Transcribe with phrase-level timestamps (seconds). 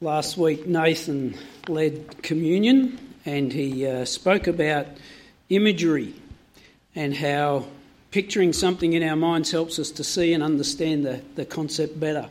[0.00, 4.86] Last week, Nathan led communion and he uh, spoke about
[5.48, 6.14] imagery
[6.94, 7.66] and how
[8.12, 12.28] picturing something in our minds helps us to see and understand the, the concept better.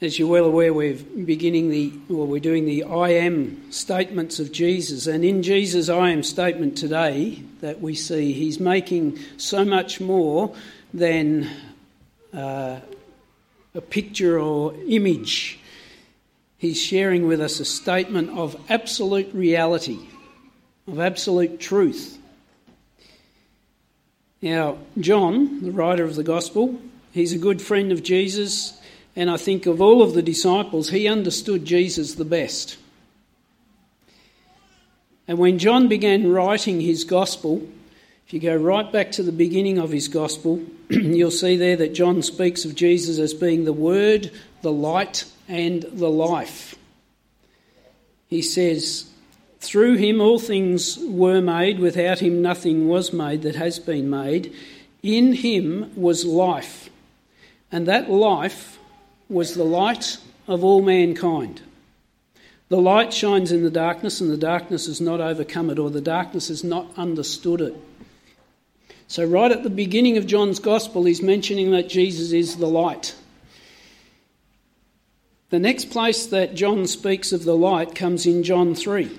[0.00, 4.50] As you're well aware, we're beginning the, well, we're doing the I am statements of
[4.50, 10.00] Jesus, and in Jesus' I am statement today, that we see he's making so much
[10.00, 10.54] more
[10.94, 11.50] than
[12.32, 12.80] uh,
[13.78, 15.60] a picture or image.
[16.58, 20.00] He's sharing with us a statement of absolute reality,
[20.88, 22.18] of absolute truth.
[24.42, 26.80] Now, John, the writer of the Gospel,
[27.12, 28.76] he's a good friend of Jesus,
[29.14, 32.76] and I think of all of the disciples, he understood Jesus the best.
[35.28, 37.68] And when John began writing his Gospel,
[38.28, 41.94] if you go right back to the beginning of his gospel, you'll see there that
[41.94, 46.74] John speaks of Jesus as being the Word, the light, and the life.
[48.26, 49.08] He says,
[49.60, 54.52] Through him all things were made, without him nothing was made that has been made.
[55.02, 56.90] In him was life,
[57.72, 58.78] and that life
[59.30, 61.62] was the light of all mankind.
[62.68, 66.02] The light shines in the darkness, and the darkness has not overcome it, or the
[66.02, 67.74] darkness has not understood it.
[69.08, 73.14] So, right at the beginning of John's Gospel, he's mentioning that Jesus is the light.
[75.48, 79.10] The next place that John speaks of the light comes in John 3.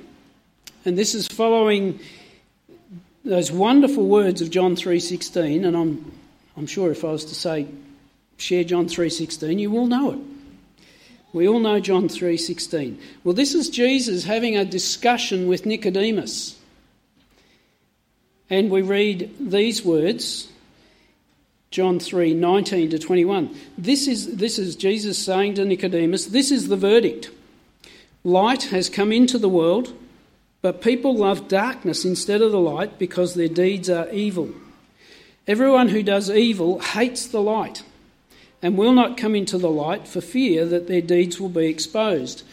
[0.85, 1.99] And this is following
[3.25, 6.11] those wonderful words of John 3:16 and I'm
[6.55, 7.67] I'm sure if I was to say
[8.37, 10.19] share John 3:16 you will know it.
[11.33, 12.97] We all know John 3:16.
[13.23, 16.58] Well this is Jesus having a discussion with Nicodemus.
[18.49, 20.49] And we read these words,
[21.71, 23.55] John 3 19 to 21.
[23.77, 27.29] This is, this is Jesus saying to Nicodemus, This is the verdict.
[28.23, 29.93] Light has come into the world,
[30.61, 34.49] but people love darkness instead of the light because their deeds are evil.
[35.47, 37.83] Everyone who does evil hates the light
[38.61, 42.43] and will not come into the light for fear that their deeds will be exposed.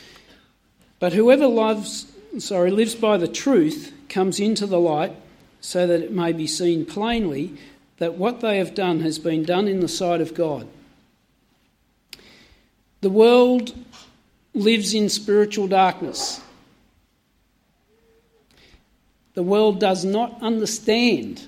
[1.00, 2.06] But whoever loves,
[2.38, 5.14] sorry, lives by the truth comes into the light
[5.66, 7.52] so that it may be seen plainly
[7.96, 10.68] that what they have done has been done in the sight of God.
[13.00, 13.74] The world
[14.54, 16.40] lives in spiritual darkness.
[19.34, 21.42] The world does not understand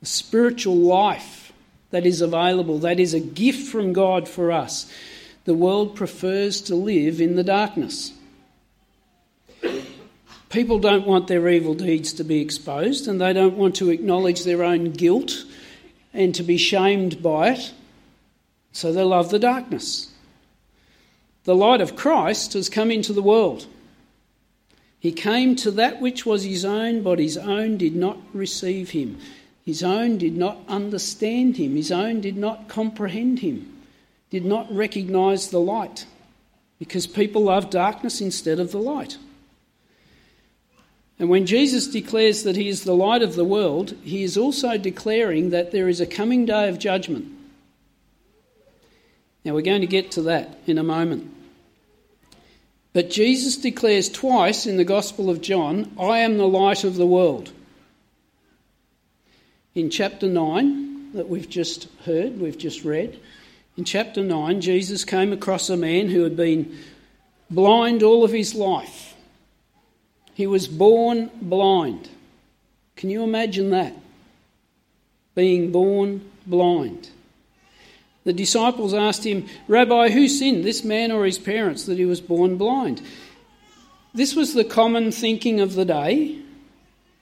[0.00, 1.52] the spiritual life
[1.90, 4.92] that is available, that is a gift from God for us.
[5.44, 8.12] The world prefers to live in the darkness.
[10.50, 14.44] People don't want their evil deeds to be exposed and they don't want to acknowledge
[14.44, 15.44] their own guilt
[16.14, 17.72] and to be shamed by it,
[18.72, 20.10] so they love the darkness.
[21.44, 23.66] The light of Christ has come into the world.
[25.00, 29.18] He came to that which was his own, but his own did not receive him.
[29.64, 31.76] His own did not understand him.
[31.76, 33.70] His own did not comprehend him,
[34.30, 36.06] did not recognise the light,
[36.78, 39.18] because people love darkness instead of the light.
[41.18, 44.78] And when Jesus declares that he is the light of the world, he is also
[44.78, 47.26] declaring that there is a coming day of judgment.
[49.44, 51.34] Now, we're going to get to that in a moment.
[52.92, 57.06] But Jesus declares twice in the Gospel of John, I am the light of the
[57.06, 57.52] world.
[59.74, 63.18] In chapter 9, that we've just heard, we've just read,
[63.76, 66.76] in chapter 9, Jesus came across a man who had been
[67.48, 69.07] blind all of his life.
[70.38, 72.08] He was born blind.
[72.94, 73.92] Can you imagine that?
[75.34, 77.08] Being born blind.
[78.22, 82.20] The disciples asked him, Rabbi, who sinned, this man or his parents, that he was
[82.20, 83.02] born blind?
[84.14, 86.38] This was the common thinking of the day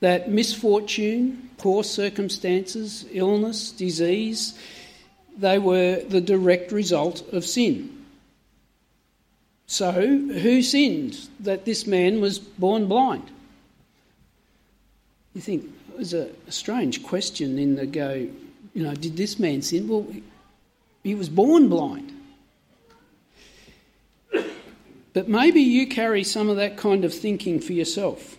[0.01, 4.59] that misfortune, poor circumstances, illness, disease,
[5.39, 7.96] they were the direct result of sin.
[9.67, 13.29] So, who sinned that this man was born blind?
[15.35, 18.29] You think it was a strange question in the go,
[18.75, 19.89] you know, did this man sin?
[19.89, 20.07] Well,
[21.03, 22.13] he was born blind.
[25.13, 28.37] But maybe you carry some of that kind of thinking for yourself.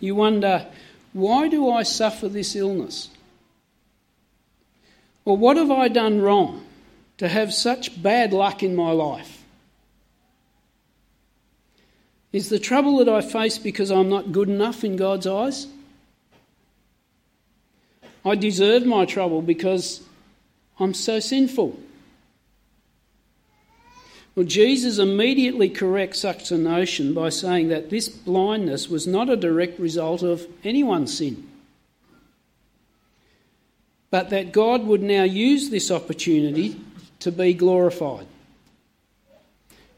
[0.00, 0.66] You wonder,
[1.12, 3.10] why do I suffer this illness?
[5.24, 6.66] Or what have I done wrong?
[7.18, 9.42] To have such bad luck in my life?
[12.32, 15.66] Is the trouble that I face because I'm not good enough in God's eyes?
[18.24, 20.02] I deserve my trouble because
[20.78, 21.78] I'm so sinful.
[24.34, 29.36] Well, Jesus immediately corrects such a notion by saying that this blindness was not a
[29.36, 31.48] direct result of anyone's sin,
[34.10, 36.78] but that God would now use this opportunity
[37.26, 38.24] to be glorified.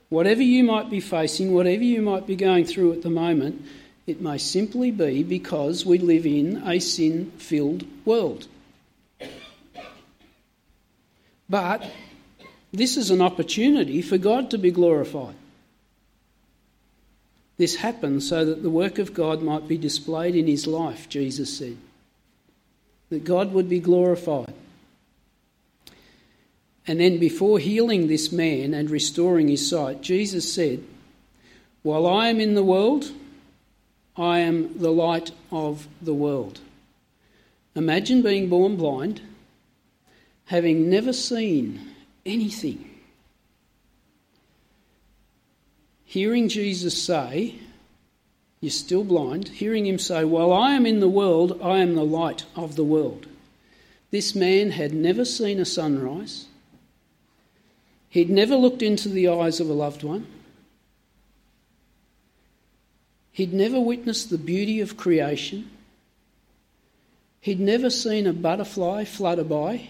[0.08, 3.66] Whatever you might be facing, whatever you might be going through at the moment,
[4.06, 8.46] it may simply be because we live in a sin filled world.
[11.50, 11.84] But
[12.72, 15.36] this is an opportunity for God to be glorified.
[17.58, 21.58] This happens so that the work of God might be displayed in his life, Jesus
[21.58, 21.76] said.
[23.10, 24.54] That God would be glorified.
[26.88, 30.82] And then, before healing this man and restoring his sight, Jesus said,
[31.82, 33.12] While I am in the world,
[34.16, 36.60] I am the light of the world.
[37.76, 39.20] Imagine being born blind,
[40.46, 41.94] having never seen
[42.24, 42.88] anything.
[46.06, 47.56] Hearing Jesus say,
[48.62, 52.02] You're still blind, hearing him say, While I am in the world, I am the
[52.02, 53.26] light of the world.
[54.10, 56.46] This man had never seen a sunrise.
[58.10, 60.26] He'd never looked into the eyes of a loved one.
[63.32, 65.70] He'd never witnessed the beauty of creation.
[67.40, 69.88] He'd never seen a butterfly flutter by.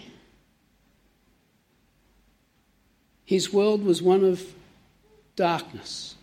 [3.24, 4.54] His world was one of
[5.36, 6.14] darkness.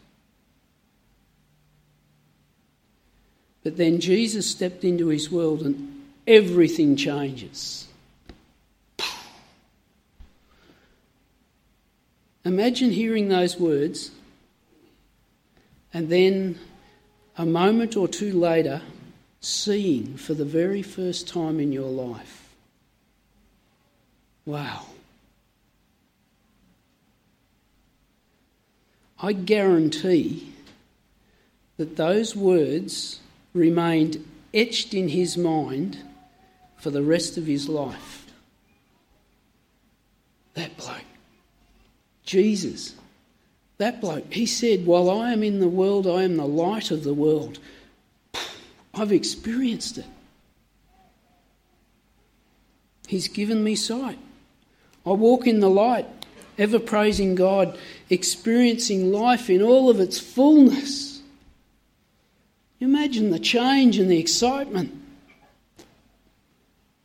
[3.64, 7.85] But then Jesus stepped into his world and everything changes.
[12.46, 14.12] Imagine hearing those words
[15.92, 16.60] and then
[17.38, 18.82] a moment or two later
[19.42, 22.54] seeing for the very first time in your life.
[24.46, 24.86] Wow.
[29.20, 30.54] I guarantee
[31.78, 33.22] that those words
[33.54, 35.98] remained etched in his mind
[36.78, 38.26] for the rest of his life.
[40.54, 41.02] That bloke,
[42.26, 42.96] Jesus,
[43.78, 47.04] that bloke, he said, While I am in the world, I am the light of
[47.04, 47.60] the world.
[48.94, 50.06] I've experienced it.
[53.08, 54.18] He's given me sight.
[55.06, 56.08] I walk in the light
[56.58, 57.78] ever praising God,
[58.10, 61.22] experiencing life in all of its fullness.
[62.80, 65.02] Imagine the change and the excitement.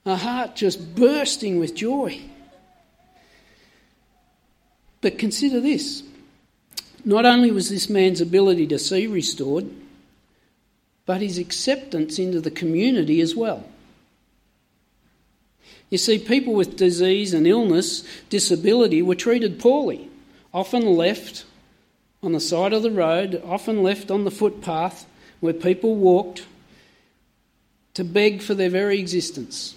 [0.06, 2.20] A heart just bursting with joy.
[5.00, 6.02] But consider this
[7.04, 9.70] not only was this man's ability to see restored,
[11.06, 13.64] but his acceptance into the community as well.
[15.88, 20.08] You see, people with disease and illness, disability, were treated poorly,
[20.54, 21.44] often left
[22.22, 25.06] on the side of the road, often left on the footpath
[25.40, 26.46] where people walked
[27.94, 29.74] to beg for their very existence.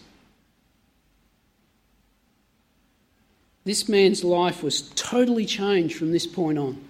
[3.65, 6.83] This man's life was totally changed from this point on.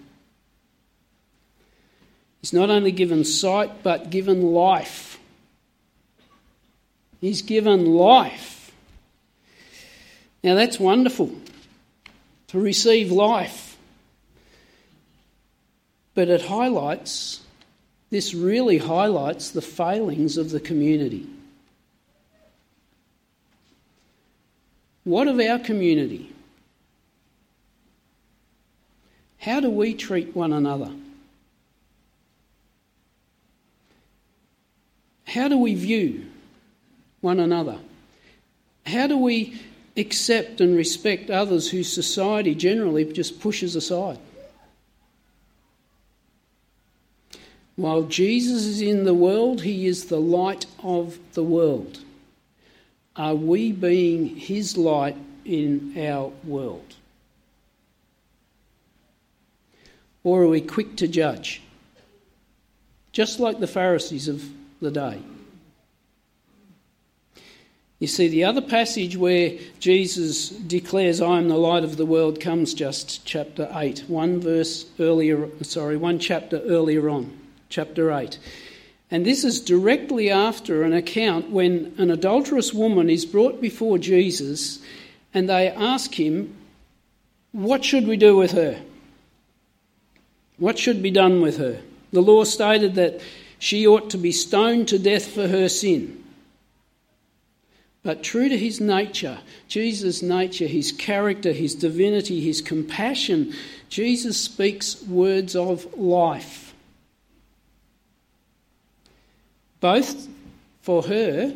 [2.42, 5.18] He's not only given sight, but given life.
[7.22, 8.72] He's given life.
[10.44, 11.32] Now that's wonderful
[12.48, 13.78] to receive life.
[16.16, 17.40] But it highlights,
[18.10, 21.28] this really highlights the failings of the community.
[25.06, 26.33] What of our community?
[29.44, 30.92] How do we treat one another?
[35.26, 36.26] How do we view
[37.22, 37.80] one another?
[38.86, 39.60] How do we
[39.96, 44.18] accept and respect others whose society generally just pushes aside.
[47.76, 52.00] While Jesus is in the world, he is the light of the world.
[53.16, 56.96] Are we being his light in our world?
[60.24, 61.62] Or are we quick to judge?
[63.12, 64.44] Just like the Pharisees of
[64.82, 65.20] the day.
[68.00, 72.42] You see, the other passage where Jesus declares, I am the light of the world,
[72.42, 77.32] comes just chapter 8, one verse earlier, sorry, one chapter earlier on,
[77.70, 78.38] chapter 8.
[79.10, 84.80] And this is directly after an account when an adulterous woman is brought before Jesus
[85.34, 86.54] and they ask him,
[87.54, 88.82] What should we do with her?
[90.58, 91.82] What should be done with her?
[92.12, 93.22] The law stated that
[93.60, 96.24] she ought to be stoned to death for her sin.
[98.04, 103.54] But true to his nature, Jesus' nature, his character, his divinity, his compassion,
[103.88, 106.74] Jesus speaks words of life.
[109.80, 110.28] Both
[110.82, 111.56] for her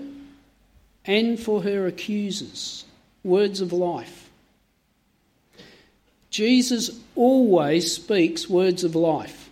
[1.06, 2.86] and for her accusers.
[3.24, 4.27] Words of life.
[6.30, 9.50] Jesus always speaks words of life.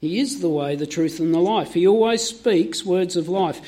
[0.00, 1.74] He is the way, the truth, and the life.
[1.74, 3.60] He always speaks words of life.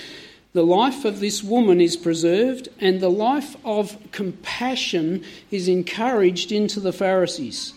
[0.54, 6.80] The life of this woman is preserved, and the life of compassion is encouraged into
[6.80, 7.74] the Pharisees.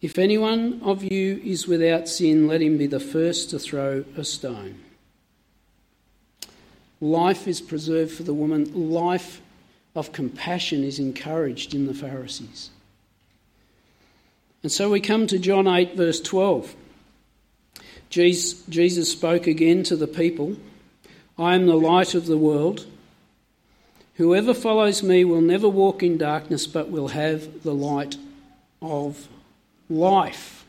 [0.00, 4.24] If anyone of you is without sin, let him be the first to throw a
[4.24, 4.80] stone.
[7.00, 8.90] Life is preserved for the woman.
[8.90, 9.40] Life
[9.94, 12.70] of compassion is encouraged in the Pharisees.
[14.62, 16.74] And so we come to John 8, verse 12.
[18.08, 20.56] Jesus spoke again to the people
[21.36, 22.86] I am the light of the world.
[24.14, 28.16] Whoever follows me will never walk in darkness, but will have the light
[28.80, 29.28] of
[29.90, 30.63] life.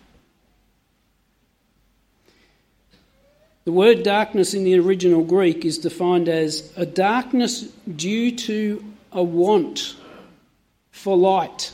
[3.66, 7.62] The word darkness in the original Greek is defined as a darkness
[7.96, 9.96] due to a want
[10.92, 11.72] for light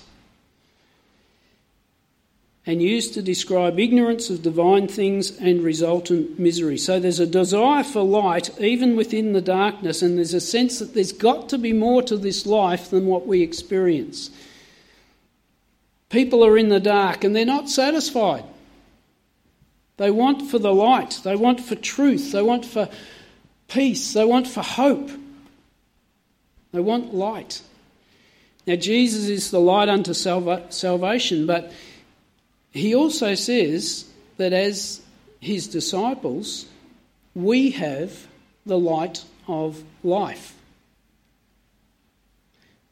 [2.65, 6.77] and used to describe ignorance of divine things and resultant misery.
[6.77, 10.93] So there's a desire for light even within the darkness, and there's a sense that
[10.93, 14.29] there's got to be more to this life than what we experience.
[16.09, 18.45] People are in the dark and they're not satisfied.
[20.01, 22.89] They want for the light, they want for truth, they want for
[23.67, 25.11] peace, they want for hope,
[26.71, 27.61] they want light.
[28.65, 31.71] Now, Jesus is the light unto salva- salvation, but
[32.71, 34.05] he also says
[34.37, 35.01] that as
[35.39, 36.65] his disciples,
[37.35, 38.25] we have
[38.65, 40.55] the light of life.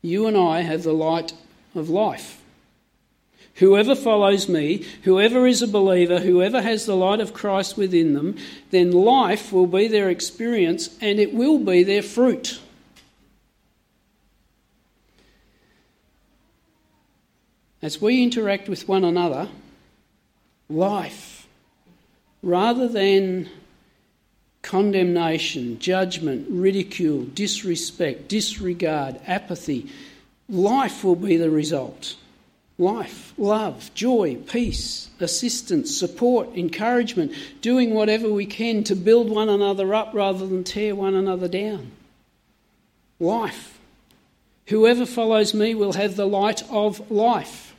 [0.04, 1.34] You and I have the light
[1.74, 2.39] of life.
[3.60, 8.38] Whoever follows me, whoever is a believer, whoever has the light of Christ within them,
[8.72, 12.62] then life will be their experience and it will be their fruit.
[17.82, 19.50] As we interact with one another,
[20.70, 21.46] life
[22.42, 23.50] rather than
[24.62, 29.90] condemnation, judgment, ridicule, disrespect, disregard, apathy.
[30.48, 32.16] Life will be the result.
[32.80, 39.94] Life, love, joy, peace, assistance, support, encouragement, doing whatever we can to build one another
[39.94, 41.92] up rather than tear one another down.
[43.20, 43.78] Life.
[44.68, 47.76] Whoever follows me will have the light of life.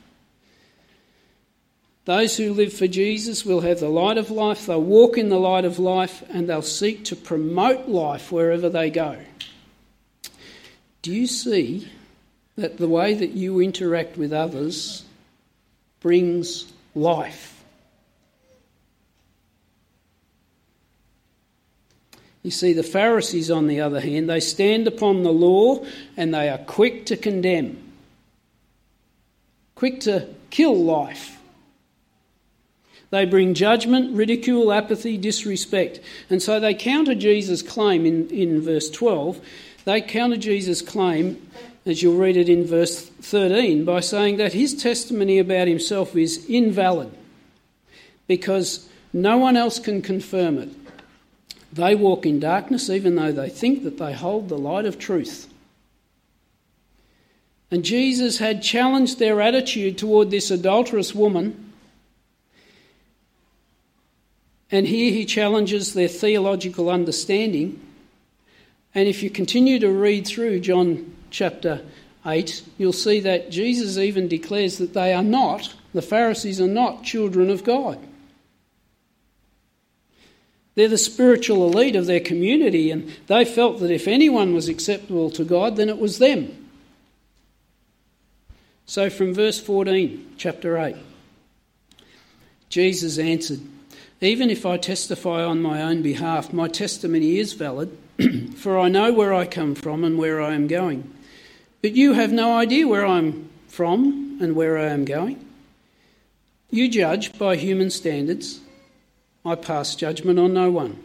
[2.05, 5.39] Those who live for Jesus will have the light of life, they'll walk in the
[5.39, 9.17] light of life, and they'll seek to promote life wherever they go.
[11.01, 11.89] Do you see
[12.61, 15.03] that the way that you interact with others
[15.99, 17.63] brings life?
[22.43, 25.85] You see, the Pharisees, on the other hand, they stand upon the law
[26.17, 27.77] and they are quick to condemn,
[29.75, 31.37] quick to kill life.
[33.11, 35.99] They bring judgment, ridicule, apathy, disrespect.
[36.29, 39.39] And so they counter Jesus' claim in, in verse 12.
[39.83, 41.45] They counter Jesus' claim,
[41.85, 46.45] as you'll read it in verse 13, by saying that his testimony about himself is
[46.49, 47.11] invalid
[48.27, 50.69] because no one else can confirm it.
[51.73, 55.47] They walk in darkness even though they think that they hold the light of truth.
[57.71, 61.71] And Jesus had challenged their attitude toward this adulterous woman
[64.71, 67.79] And here he challenges their theological understanding.
[68.95, 71.81] And if you continue to read through John chapter
[72.25, 77.03] 8, you'll see that Jesus even declares that they are not, the Pharisees are not
[77.03, 77.99] children of God.
[80.75, 85.29] They're the spiritual elite of their community, and they felt that if anyone was acceptable
[85.31, 86.69] to God, then it was them.
[88.85, 90.95] So from verse 14, chapter 8,
[92.69, 93.59] Jesus answered,
[94.21, 97.97] even if I testify on my own behalf, my testimony is valid,
[98.55, 101.11] for I know where I come from and where I am going.
[101.81, 105.43] But you have no idea where I'm from and where I am going.
[106.69, 108.59] You judge by human standards.
[109.43, 111.01] I pass judgment on no one.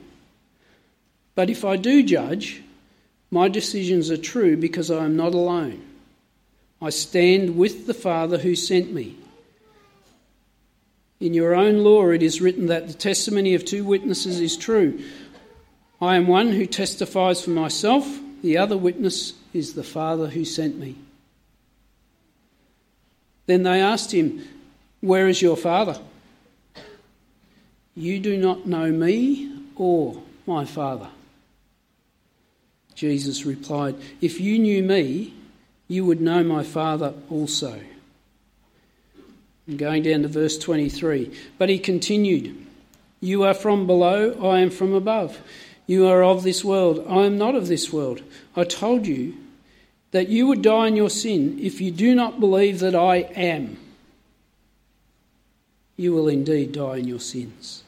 [1.34, 2.62] But if I do judge,
[3.30, 5.82] my decisions are true because I am not alone.
[6.80, 9.16] I stand with the Father who sent me.
[11.20, 15.02] In your own law it is written that the testimony of two witnesses is true.
[16.00, 18.06] I am one who testifies for myself,
[18.46, 20.94] the other witness is the Father who sent me.
[23.46, 24.46] Then they asked him,
[25.00, 25.98] Where is your Father?
[27.96, 31.08] You do not know me or my Father.
[32.94, 35.34] Jesus replied, If you knew me,
[35.88, 37.80] you would know my Father also.
[39.66, 41.36] And going down to verse 23.
[41.58, 42.64] But he continued,
[43.18, 45.36] You are from below, I am from above.
[45.86, 48.22] You are of this world, I am not of this world.
[48.56, 49.36] I told you
[50.10, 53.78] that you would die in your sin if you do not believe that I am.
[55.96, 57.84] You will indeed die in your sins.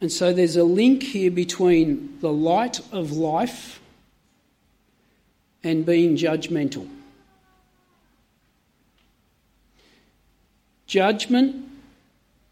[0.00, 3.80] And so there's a link here between the light of life
[5.62, 6.88] and being judgmental.
[10.86, 11.64] Judgment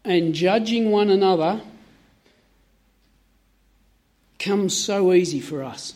[0.03, 1.61] and judging one another
[4.43, 5.93] comes so easy for us.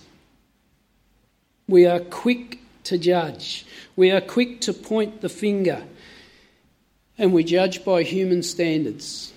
[1.67, 5.83] We are quick to judge, we are quick to point the finger,
[7.17, 9.33] and we judge by human standards.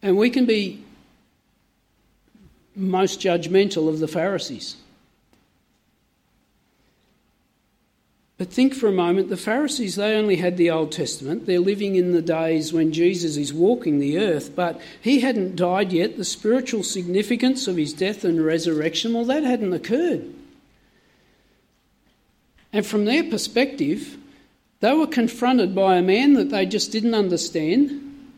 [0.00, 0.84] And we can be
[2.76, 4.76] most judgmental of the Pharisees.
[8.44, 11.46] But think for a moment the Pharisees, they only had the Old Testament.
[11.46, 15.94] They're living in the days when Jesus is walking the earth, but he hadn't died
[15.94, 16.18] yet.
[16.18, 20.26] The spiritual significance of his death and resurrection, well, that hadn't occurred.
[22.70, 24.18] And from their perspective,
[24.80, 28.28] they were confronted by a man that they just didn't understand.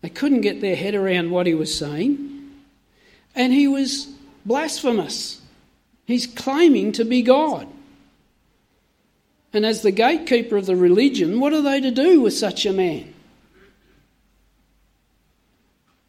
[0.00, 2.52] They couldn't get their head around what he was saying.
[3.34, 4.08] And he was
[4.46, 5.42] blasphemous.
[6.06, 7.68] He's claiming to be God.
[9.52, 12.72] And as the gatekeeper of the religion, what are they to do with such a
[12.72, 13.12] man?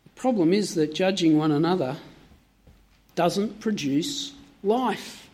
[0.03, 1.97] The problem is that judging one another
[3.15, 5.27] doesn't produce life.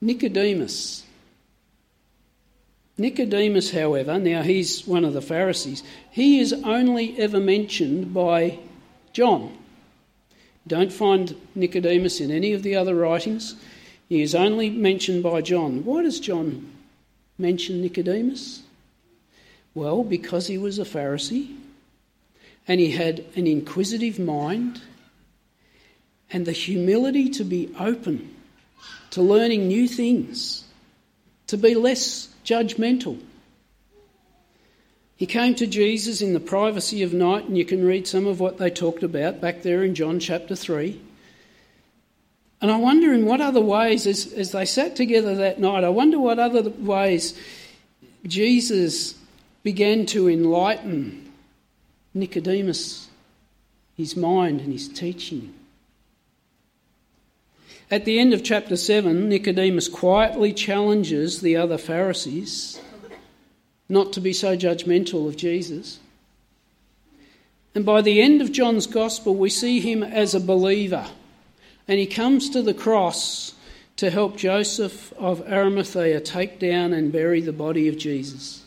[0.00, 1.04] Nicodemus.
[2.96, 8.58] Nicodemus, however, now he's one of the Pharisees, he is only ever mentioned by
[9.12, 9.57] John.
[10.68, 13.56] Don't find Nicodemus in any of the other writings.
[14.08, 15.84] He is only mentioned by John.
[15.84, 16.70] Why does John
[17.38, 18.62] mention Nicodemus?
[19.74, 21.56] Well, because he was a Pharisee
[22.66, 24.80] and he had an inquisitive mind
[26.30, 28.34] and the humility to be open
[29.10, 30.64] to learning new things,
[31.46, 33.18] to be less judgmental.
[35.18, 38.38] He came to Jesus in the privacy of night, and you can read some of
[38.38, 41.00] what they talked about back there in John chapter 3.
[42.60, 45.88] And I wonder in what other ways, as, as they sat together that night, I
[45.88, 47.36] wonder what other ways
[48.28, 49.14] Jesus
[49.64, 51.32] began to enlighten
[52.14, 53.08] Nicodemus,
[53.96, 55.52] his mind and his teaching.
[57.90, 62.80] At the end of chapter 7, Nicodemus quietly challenges the other Pharisees
[63.88, 66.00] not to be so judgmental of Jesus.
[67.74, 71.06] And by the end of John's Gospel, we see him as a believer.
[71.86, 73.54] And he comes to the cross
[73.96, 78.62] to help Joseph of Arimathea take down and bury the body of Jesus.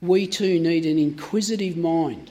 [0.00, 2.30] We too need an inquisitive mind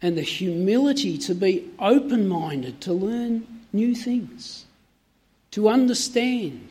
[0.00, 4.64] and the humility to be open minded, to learn new things,
[5.50, 6.67] to understand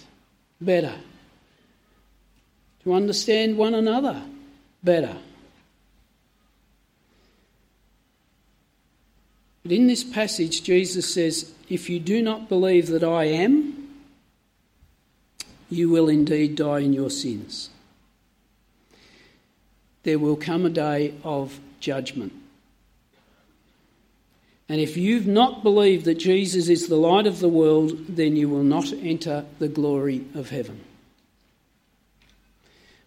[0.59, 0.95] better,
[2.83, 4.21] to understand one another
[4.83, 5.17] better.
[9.63, 13.89] But in this passage, Jesus says, If you do not believe that I am,
[15.69, 17.69] you will indeed die in your sins.
[20.03, 22.31] There will come a day of judgment.
[24.69, 28.49] And if you've not believed that Jesus is the light of the world, then you
[28.49, 30.81] will not enter the glory of heaven.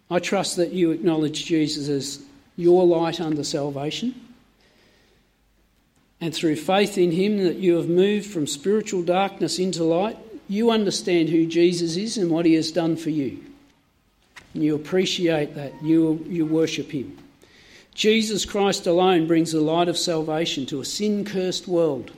[0.09, 2.25] I trust that you acknowledge Jesus as
[2.57, 4.15] your light under salvation.
[6.19, 10.69] And through faith in him, that you have moved from spiritual darkness into light, you
[10.69, 13.39] understand who Jesus is and what he has done for you.
[14.53, 15.71] And you appreciate that.
[15.81, 17.17] You, you worship him.
[17.93, 22.11] Jesus Christ alone brings the light of salvation to a sin cursed world.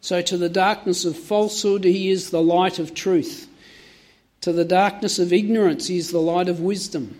[0.00, 3.48] So, to the darkness of falsehood, he is the light of truth.
[4.42, 7.18] To the darkness of ignorance, he is the light of wisdom.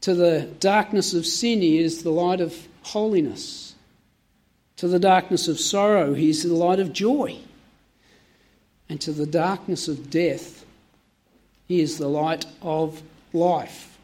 [0.00, 3.76] To the darkness of sin, he is the light of holiness.
[4.78, 7.38] To the darkness of sorrow, he is the light of joy.
[8.88, 10.66] And to the darkness of death,
[11.72, 13.00] he is the light of
[13.32, 13.96] life.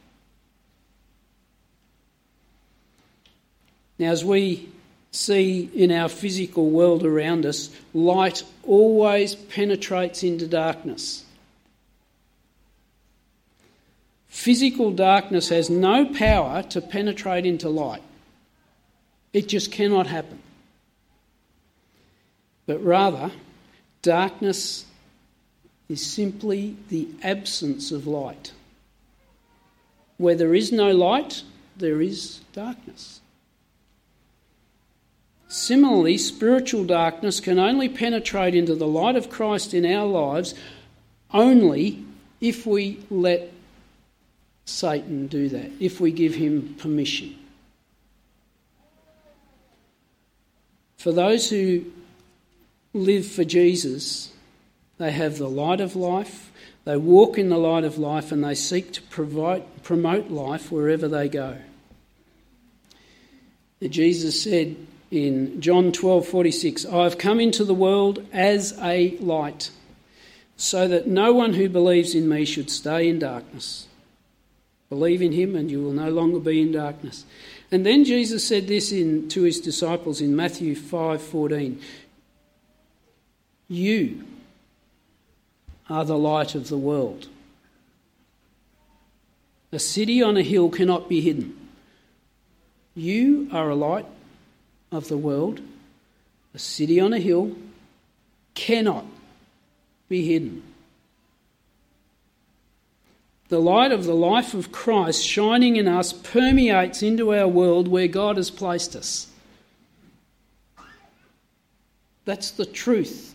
[3.98, 4.70] Now, as we
[5.10, 11.26] see in our physical world around us, light always penetrates into darkness.
[14.28, 18.02] Physical darkness has no power to penetrate into light.
[19.34, 20.38] It just cannot happen.
[22.64, 23.30] But rather,
[24.00, 24.86] darkness
[25.88, 28.52] is simply the absence of light.
[30.18, 31.42] Where there is no light,
[31.76, 33.20] there is darkness.
[35.48, 40.54] Similarly, spiritual darkness can only penetrate into the light of Christ in our lives
[41.32, 42.04] only
[42.40, 43.50] if we let
[44.66, 47.34] Satan do that, if we give him permission.
[50.98, 51.86] For those who
[52.92, 54.32] live for Jesus,
[54.98, 56.52] they have the light of life,
[56.84, 61.08] they walk in the light of life, and they seek to provide, promote life wherever
[61.08, 61.58] they go.
[63.80, 64.76] Jesus said,
[65.10, 69.70] in John 12:46, I have come into the world as a light,
[70.56, 73.86] so that no one who believes in me should stay in darkness.
[74.88, 77.24] Believe in him and you will no longer be in darkness.
[77.70, 81.80] And then Jesus said this in, to his disciples in Matthew 5:14.
[83.68, 84.24] You
[85.88, 87.28] are the light of the world.
[89.72, 91.56] A city on a hill cannot be hidden.
[92.94, 94.06] You are a light
[94.90, 95.60] of the world,
[96.54, 97.56] a city on a hill,
[98.54, 99.04] cannot
[100.08, 100.62] be hidden.
[103.48, 108.08] The light of the life of Christ shining in us permeates into our world where
[108.08, 109.26] God has placed us.
[112.26, 113.34] That's the truth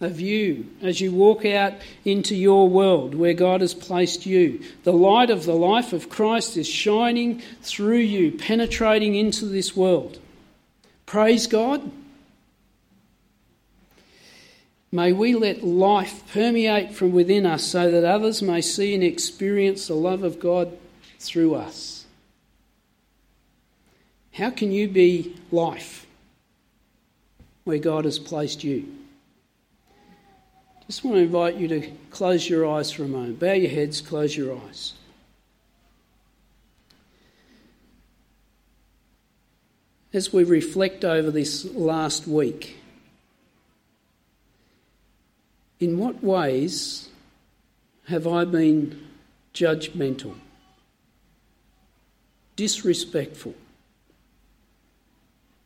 [0.00, 1.72] of you as you walk out
[2.04, 4.62] into your world where God has placed you.
[4.84, 10.18] The light of the life of Christ is shining through you, penetrating into this world.
[11.04, 11.90] Praise God.
[14.90, 19.88] May we let life permeate from within us so that others may see and experience
[19.88, 20.78] the love of God
[21.18, 22.06] through us.
[24.32, 26.06] How can you be life
[27.64, 28.97] where God has placed you?
[30.88, 33.38] Just want to invite you to close your eyes for a moment.
[33.38, 34.94] Bow your heads, close your eyes.
[40.12, 42.76] as we reflect over this last week,
[45.80, 47.08] in what ways
[48.06, 49.06] have I been
[49.54, 50.34] judgmental,
[52.56, 53.54] disrespectful,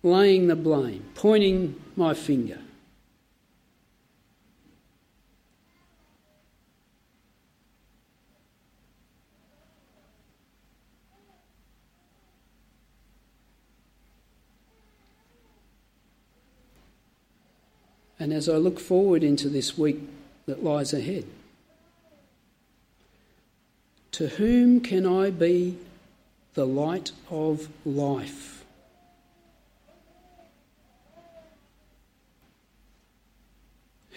[0.02, 2.58] laying the blame, pointing my finger?
[18.22, 19.98] And as I look forward into this week
[20.46, 21.24] that lies ahead.
[24.12, 25.76] To whom can I be
[26.54, 28.64] the light of life?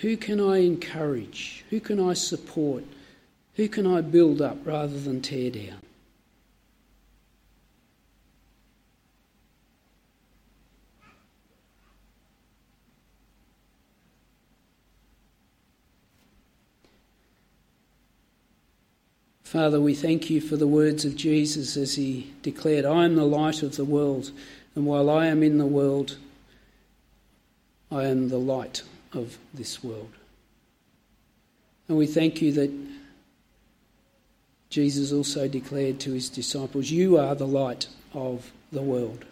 [0.02, 1.66] Who can I encourage?
[1.72, 2.84] Who can I support?
[3.56, 5.85] Who can I build up rather than tear down?
[19.56, 23.24] Father, we thank you for the words of Jesus as he declared, I am the
[23.24, 24.32] light of the world,
[24.76, 26.18] and while I am in the world,
[27.90, 28.82] I am the light
[29.14, 30.12] of this world.
[31.88, 32.70] And we thank you that
[34.70, 39.24] Jesus also declared to his disciples, You are the light of the world.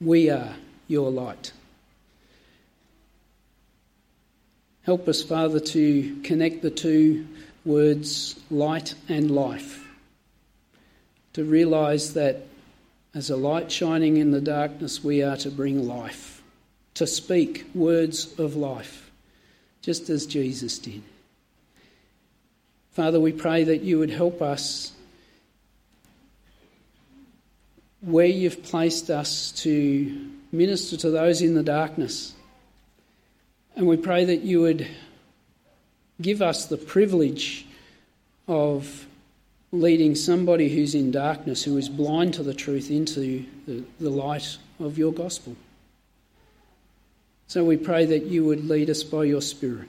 [0.00, 0.54] We are
[0.86, 1.50] your light.
[4.84, 7.26] Help us, Father, to connect the two
[7.64, 9.86] words light and life.
[11.34, 12.46] To realise that
[13.14, 16.42] as a light shining in the darkness, we are to bring life,
[16.94, 19.10] to speak words of life,
[19.82, 21.02] just as Jesus did.
[22.92, 24.92] Father, we pray that you would help us
[28.00, 32.34] where you've placed us to minister to those in the darkness.
[33.76, 34.86] And we pray that you would
[36.20, 37.66] give us the privilege
[38.46, 39.06] of
[39.72, 44.58] leading somebody who's in darkness, who is blind to the truth, into the, the light
[44.80, 45.56] of your gospel.
[47.46, 49.88] So we pray that you would lead us by your Spirit,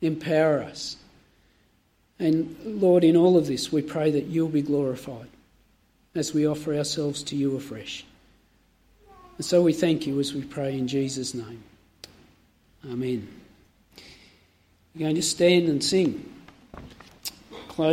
[0.00, 0.96] empower us.
[2.18, 5.28] And Lord, in all of this, we pray that you'll be glorified
[6.14, 8.04] as we offer ourselves to you afresh.
[9.36, 11.62] And so we thank you as we pray in Jesus' name.
[12.90, 13.37] Amen.
[14.98, 16.37] We're going to stand and sing.